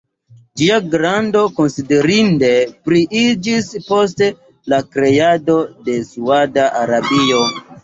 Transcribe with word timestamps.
Ĝia 0.59 0.77
grando 0.93 1.43
konsiderinde 1.59 2.49
pliiĝis 2.87 3.69
post 3.91 4.25
la 4.75 4.81
kreado 4.97 5.61
de 5.91 6.01
Sauda 6.11 6.69
Arabio. 6.85 7.47